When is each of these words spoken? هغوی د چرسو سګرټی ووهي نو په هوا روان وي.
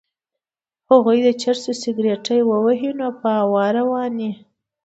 هغوی 0.89 1.17
د 1.23 1.29
چرسو 1.41 1.71
سګرټی 1.81 2.39
ووهي 2.45 2.91
نو 2.99 3.07
په 3.19 3.29
هوا 3.39 3.65
روان 3.79 4.11
وي. 4.21 4.31